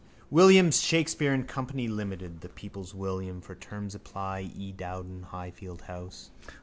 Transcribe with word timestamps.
William 0.31 0.71
Shakespeare 0.71 1.31
and 1.31 1.47
company, 1.47 1.87
limited. 1.87 2.41
The 2.41 2.49
people's 2.49 2.91
William. 2.95 3.39
For 3.39 3.53
terms 3.53 3.93
apply: 3.93 4.51
E. 4.55 4.71
Dowden, 4.71 5.21
Highfield 5.29 5.83
house... 5.83 6.31